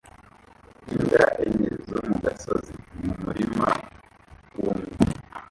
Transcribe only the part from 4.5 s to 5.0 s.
wumye